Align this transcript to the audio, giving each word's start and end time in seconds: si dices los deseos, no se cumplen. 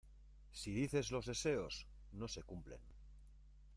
si 0.51 0.71
dices 0.73 1.11
los 1.11 1.27
deseos, 1.27 1.85
no 2.13 2.27
se 2.27 2.41
cumplen. 2.41 2.81